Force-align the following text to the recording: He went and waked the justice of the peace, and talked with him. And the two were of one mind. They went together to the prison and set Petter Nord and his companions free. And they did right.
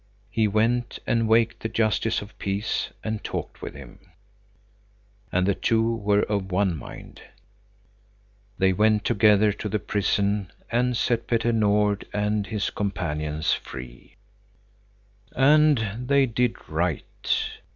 He 0.31 0.47
went 0.47 0.97
and 1.05 1.27
waked 1.27 1.59
the 1.59 1.69
justice 1.69 2.23
of 2.23 2.29
the 2.29 2.33
peace, 2.39 2.89
and 3.03 3.23
talked 3.23 3.61
with 3.61 3.75
him. 3.75 3.99
And 5.31 5.45
the 5.45 5.53
two 5.53 5.95
were 5.97 6.23
of 6.23 6.51
one 6.51 6.75
mind. 6.75 7.21
They 8.57 8.73
went 8.73 9.03
together 9.05 9.51
to 9.53 9.69
the 9.69 9.77
prison 9.77 10.51
and 10.71 10.97
set 10.97 11.27
Petter 11.27 11.53
Nord 11.53 12.07
and 12.13 12.47
his 12.47 12.71
companions 12.71 13.53
free. 13.53 14.15
And 15.35 16.07
they 16.07 16.25
did 16.25 16.55
right. 16.67 17.35